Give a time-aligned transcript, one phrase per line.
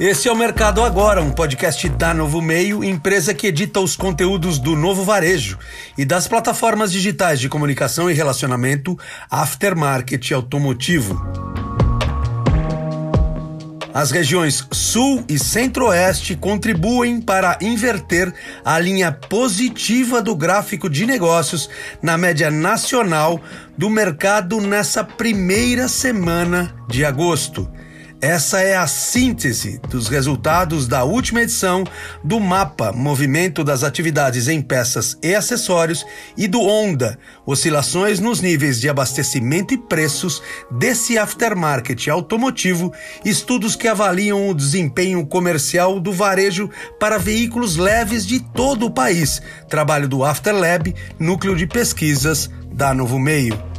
[0.00, 4.58] Esse é o Mercado Agora, um podcast da Novo Meio, empresa que edita os conteúdos
[4.58, 5.58] do novo varejo
[5.98, 8.98] e das plataformas digitais de comunicação e relacionamento
[9.30, 11.22] aftermarket automotivo.
[13.92, 18.32] As regiões Sul e Centro-Oeste contribuem para inverter
[18.64, 21.68] a linha positiva do gráfico de negócios
[22.00, 23.38] na média nacional
[23.76, 27.70] do mercado nessa primeira semana de agosto.
[28.22, 31.84] Essa é a síntese dos resultados da última edição
[32.22, 36.04] do Mapa Movimento das Atividades em Peças e Acessórios
[36.36, 42.92] e do Onda, oscilações nos níveis de abastecimento e preços desse aftermarket automotivo,
[43.24, 46.68] estudos que avaliam o desempenho comercial do varejo
[46.98, 49.40] para veículos leves de todo o país.
[49.66, 53.69] Trabalho do Afterlab, núcleo de pesquisas da Novo Meio.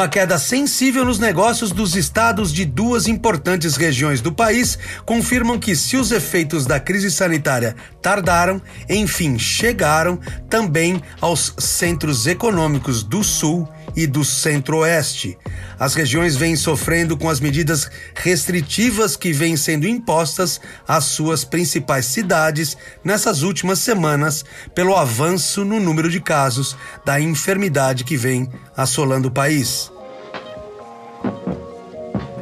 [0.00, 5.76] Uma queda sensível nos negócios dos estados de duas importantes regiões do país confirmam que,
[5.76, 13.68] se os efeitos da crise sanitária tardaram, enfim chegaram também aos centros econômicos do Sul
[13.96, 15.38] e do Centro-Oeste.
[15.78, 22.06] As regiões vêm sofrendo com as medidas restritivas que vêm sendo impostas às suas principais
[22.06, 29.28] cidades nessas últimas semanas pelo avanço no número de casos da enfermidade que vem assolando
[29.28, 29.90] o país.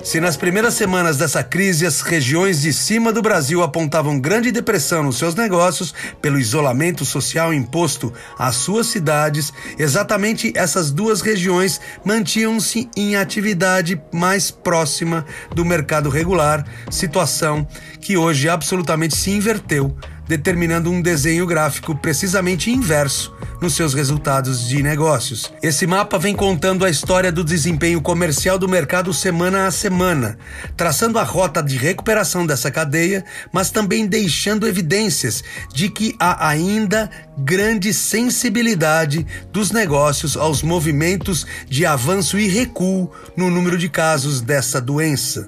[0.03, 5.03] Se nas primeiras semanas dessa crise as regiões de cima do Brasil apontavam grande depressão
[5.03, 12.89] nos seus negócios pelo isolamento social imposto às suas cidades, exatamente essas duas regiões mantinham-se
[12.97, 17.67] em atividade mais próxima do mercado regular, situação
[18.01, 19.95] que hoje absolutamente se inverteu
[20.29, 25.53] determinando um desenho gráfico precisamente inverso nos seus resultados de negócios.
[25.63, 30.39] Esse mapa vem contando a história do desempenho comercial do mercado semana a semana,
[30.77, 37.11] traçando a rota de recuperação dessa cadeia, mas também deixando evidências de que há ainda
[37.37, 44.81] grande sensibilidade dos negócios aos movimentos de avanço e recuo no número de casos dessa
[44.81, 45.47] doença.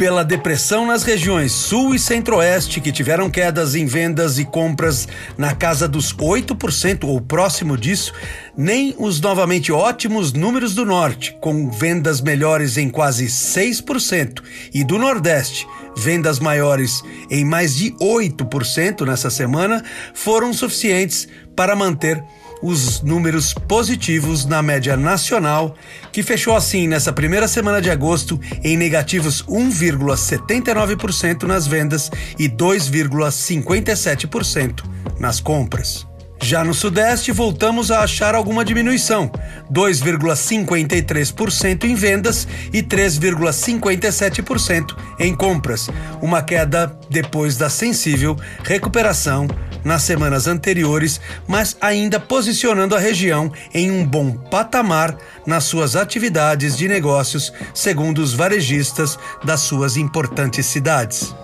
[0.00, 5.06] Pela depressão nas regiões Sul e Centro-Oeste, que tiveram quedas em vendas e compras
[5.36, 8.10] na casa dos 8% ou próximo disso,
[8.56, 14.96] nem os novamente ótimos números do Norte, com vendas melhores em quase 6%, e do
[14.96, 19.84] Nordeste, vendas maiores em mais de 8% nessa semana,
[20.14, 22.24] foram suficientes para manter
[22.62, 25.74] os números positivos na média nacional,
[26.12, 34.84] que fechou assim nessa primeira semana de agosto em negativos 1,79% nas vendas e 2,57%
[35.18, 36.09] nas compras.
[36.42, 39.30] Já no Sudeste, voltamos a achar alguma diminuição,
[39.70, 45.90] 2,53% em vendas e 3,57% em compras,
[46.20, 49.46] uma queda depois da sensível recuperação
[49.84, 56.76] nas semanas anteriores, mas ainda posicionando a região em um bom patamar nas suas atividades
[56.76, 61.34] de negócios, segundo os varejistas das suas importantes cidades.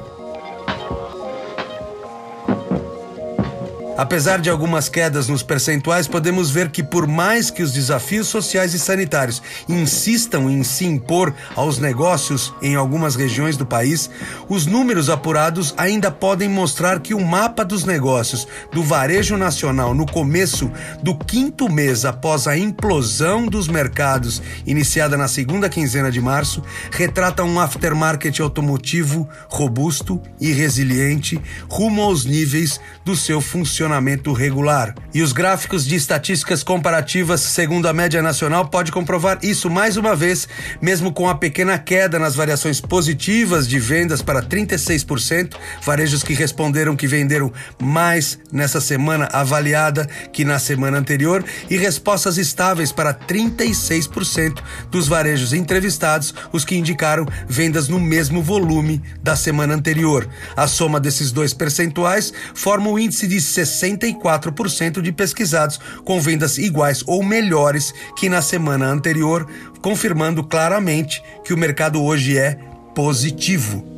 [3.97, 8.75] Apesar de algumas quedas nos percentuais, podemos ver que, por mais que os desafios sociais
[8.75, 14.11] e sanitários insistam em se impor aos negócios em algumas regiões do país,
[14.51, 20.05] os números apurados ainda podem mostrar que o mapa dos negócios do varejo nacional no
[20.05, 20.71] começo
[21.03, 27.43] do quinto mês após a implosão dos mercados, iniciada na segunda quinzena de março, retrata
[27.45, 31.41] um aftermarket automotivo robusto e resiliente
[31.71, 34.95] rumo aos níveis do seu funcionamento funcionamento regular.
[35.15, 40.15] E os gráficos de estatísticas comparativas, segundo a média nacional, pode comprovar isso mais uma
[40.17, 40.49] vez,
[40.83, 46.97] mesmo com a pequena queda nas variações positivas de vendas para 36%, varejos que responderam
[46.97, 54.61] que venderam mais nessa semana avaliada que na semana anterior, e respostas estáveis para 36%
[54.91, 60.29] dos varejos entrevistados, os que indicaram vendas no mesmo volume da semana anterior.
[60.57, 66.59] A soma desses dois percentuais forma o índice de 60 64% de pesquisados com vendas
[66.59, 69.47] iguais ou melhores que na semana anterior,
[69.81, 72.59] confirmando claramente que o mercado hoje é
[72.95, 73.96] positivo.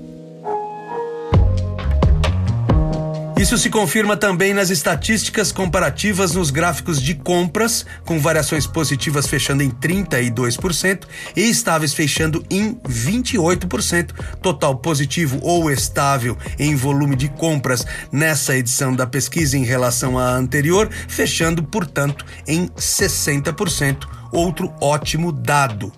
[3.38, 9.62] Isso se confirma também nas estatísticas comparativas nos gráficos de compras, com variações positivas fechando
[9.62, 11.04] em 32%
[11.36, 14.10] e estáveis fechando em 28%,
[14.42, 20.30] total positivo ou estável em volume de compras nessa edição da pesquisa em relação à
[20.30, 25.92] anterior, fechando, portanto, em 60%, outro ótimo dado.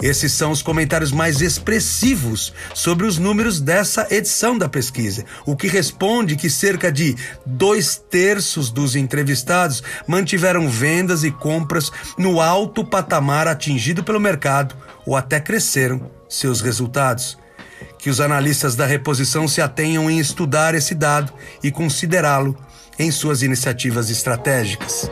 [0.00, 5.66] Esses são os comentários mais expressivos sobre os números dessa edição da pesquisa, o que
[5.66, 13.48] responde que cerca de dois terços dos entrevistados mantiveram vendas e compras no alto patamar
[13.48, 17.36] atingido pelo mercado ou até cresceram seus resultados.
[17.98, 22.56] Que os analistas da reposição se atenham em estudar esse dado e considerá-lo
[22.96, 25.10] em suas iniciativas estratégicas.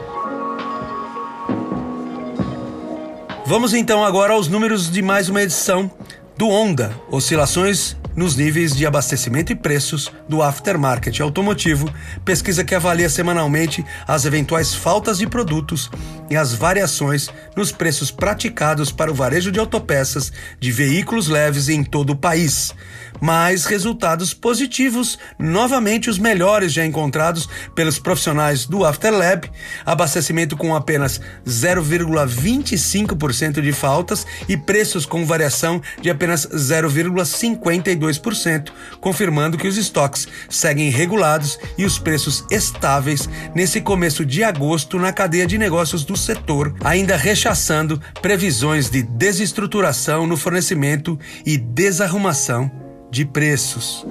[3.48, 5.88] Vamos então agora aos números de mais uma edição
[6.36, 11.88] do Onda, oscilações nos níveis de abastecimento e preços do aftermarket automotivo,
[12.24, 15.88] pesquisa que avalia semanalmente as eventuais faltas de produtos
[16.30, 21.84] e as variações nos preços praticados para o varejo de autopeças de veículos leves em
[21.84, 22.74] todo o país.
[23.20, 29.50] Mas resultados positivos, novamente os melhores já encontrados pelos profissionais do Afterlab,
[29.84, 39.68] abastecimento com apenas 0,25% de faltas e preços com variação de apenas 0,52%, confirmando que
[39.68, 45.58] os estoques seguem regulados e os preços estáveis nesse começo de agosto na cadeia de
[45.58, 52.70] negócios do setor, ainda rechaçando previsões de desestruturação no fornecimento e desarrumação
[53.10, 54.04] de preços.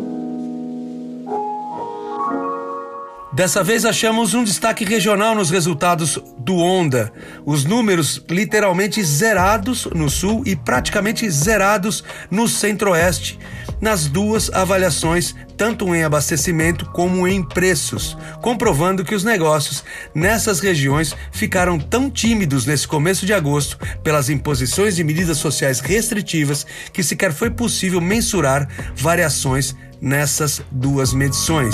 [3.35, 7.11] Dessa vez achamos um destaque regional nos resultados do Onda.
[7.45, 12.01] Os números literalmente zerados no sul e praticamente zerados
[12.31, 13.37] no centro-oeste,
[13.79, 19.83] nas duas avaliações, tanto em abastecimento como em preços, comprovando que os negócios
[20.13, 26.65] nessas regiões ficaram tão tímidos nesse começo de agosto pelas imposições de medidas sociais restritivas
[26.91, 31.73] que sequer foi possível mensurar variações nessas duas medições.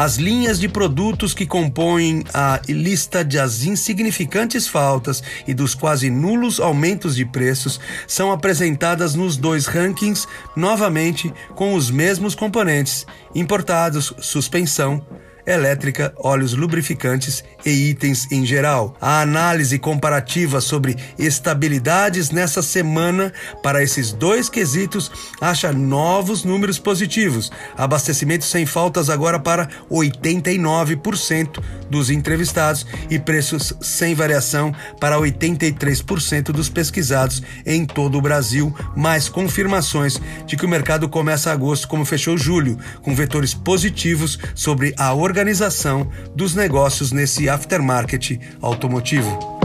[0.00, 6.58] As linhas de produtos que compõem a lista das insignificantes faltas e dos quase nulos
[6.58, 10.26] aumentos de preços são apresentadas nos dois rankings,
[10.56, 15.04] novamente com os mesmos componentes: importados, suspensão,
[15.46, 18.96] elétrica, óleos lubrificantes e itens em geral.
[19.00, 23.32] A análise comparativa sobre estabilidades nessa semana
[23.62, 25.10] para esses dois quesitos
[25.40, 27.50] acha novos números positivos.
[27.76, 36.68] Abastecimento sem faltas agora para 89% dos entrevistados e preços sem variação para 83% dos
[36.68, 42.36] pesquisados em todo o Brasil, mais confirmações de que o mercado começa agosto como fechou
[42.36, 49.59] julho, com vetores positivos sobre a organização dos negócios nesse aftermarket automotivo.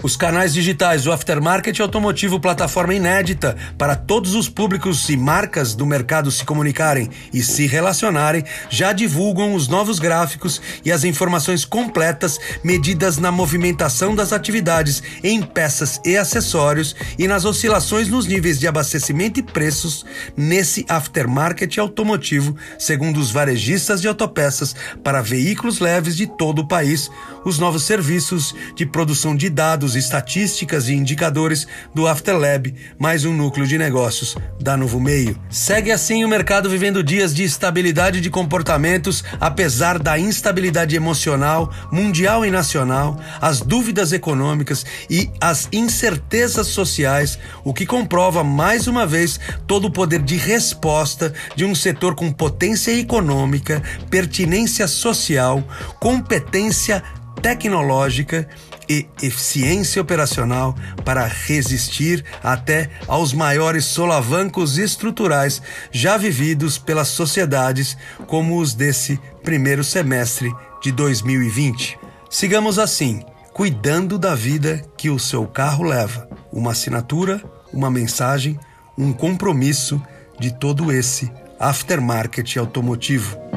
[0.00, 5.84] Os canais digitais do Aftermarket Automotivo, plataforma inédita para todos os públicos e marcas do
[5.84, 12.38] mercado se comunicarem e se relacionarem, já divulgam os novos gráficos e as informações completas
[12.62, 18.68] medidas na movimentação das atividades em peças e acessórios e nas oscilações nos níveis de
[18.68, 20.06] abastecimento e preços
[20.36, 27.10] nesse aftermarket automotivo, segundo os varejistas de autopeças para veículos leves de todo o país,
[27.48, 33.66] os novos serviços de produção de dados estatísticas e indicadores do Afterlab, mais um núcleo
[33.66, 35.38] de negócios da Novo Meio.
[35.48, 42.44] Segue assim o mercado vivendo dias de estabilidade de comportamentos, apesar da instabilidade emocional, mundial
[42.44, 49.40] e nacional, as dúvidas econômicas e as incertezas sociais, o que comprova mais uma vez
[49.66, 55.64] todo o poder de resposta de um setor com potência econômica, pertinência social,
[55.98, 57.02] competência
[57.42, 58.48] tecnológica
[58.88, 68.58] e eficiência operacional para resistir até aos maiores solavancos estruturais já vividos pelas sociedades, como
[68.58, 70.50] os desse primeiro semestre
[70.82, 71.98] de 2020.
[72.30, 76.28] Sigamos assim, cuidando da vida que o seu carro leva.
[76.52, 77.42] Uma assinatura,
[77.72, 78.58] uma mensagem,
[78.96, 80.00] um compromisso
[80.38, 83.47] de todo esse aftermarket automotivo.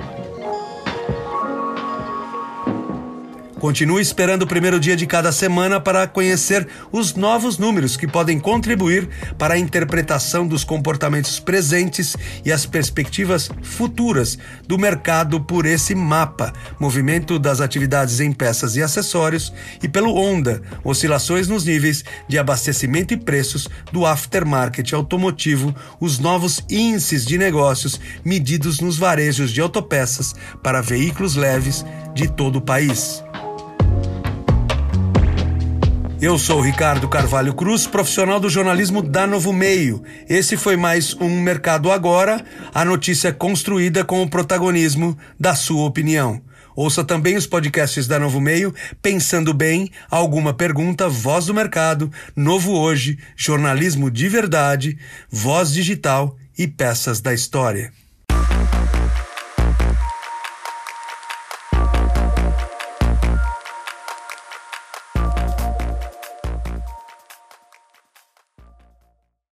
[3.61, 8.39] Continue esperando o primeiro dia de cada semana para conhecer os novos números que podem
[8.39, 14.35] contribuir para a interpretação dos comportamentos presentes e as perspectivas futuras
[14.67, 19.53] do mercado por esse mapa, movimento das atividades em peças e acessórios,
[19.83, 26.65] e pelo ONDA, oscilações nos níveis de abastecimento e preços do aftermarket automotivo, os novos
[26.67, 33.23] índices de negócios medidos nos varejos de autopeças para veículos leves de todo o país.
[36.21, 40.03] Eu sou Ricardo Carvalho Cruz, profissional do jornalismo da Novo Meio.
[40.29, 46.39] Esse foi mais um Mercado Agora, a notícia construída com o protagonismo da sua opinião.
[46.75, 52.73] Ouça também os podcasts da Novo Meio, Pensando Bem, Alguma Pergunta, Voz do Mercado, Novo
[52.73, 57.91] Hoje, Jornalismo de Verdade, Voz Digital e Peças da História.